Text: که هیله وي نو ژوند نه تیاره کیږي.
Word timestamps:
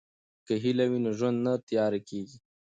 که 0.45 0.53
هیله 0.63 0.85
وي 0.91 0.99
نو 1.05 1.11
ژوند 1.19 1.37
نه 1.45 1.53
تیاره 1.67 1.99
کیږي. 2.09 2.37